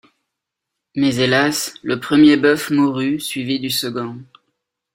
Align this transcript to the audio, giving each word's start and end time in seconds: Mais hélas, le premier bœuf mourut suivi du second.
Mais 0.95 1.17
hélas, 1.19 1.75
le 1.83 1.99
premier 1.99 2.35
bœuf 2.35 2.71
mourut 2.71 3.19
suivi 3.19 3.59
du 3.59 3.69
second. 3.69 4.17